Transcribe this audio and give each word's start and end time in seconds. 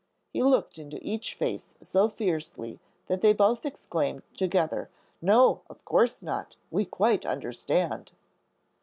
He 0.33 0.41
looked 0.41 0.79
into 0.79 0.97
each 0.99 1.35
face 1.35 1.75
so 1.79 2.09
fiercely 2.09 2.79
that 3.05 3.21
they 3.21 3.33
both 3.33 3.67
exclaimed 3.67 4.23
together, 4.35 4.89
"No, 5.21 5.61
of 5.69 5.85
course 5.85 6.23
not. 6.23 6.55
We 6.71 6.85
quite 6.85 7.23
understand." 7.23 8.11